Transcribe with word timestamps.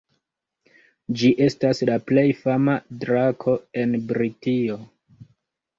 Ĝi 1.19 1.29
estas 1.49 1.83
la 1.91 1.97
plej 2.13 2.25
fama 2.41 2.79
drako 3.05 3.57
en 3.85 3.95
Britio. 4.13 4.85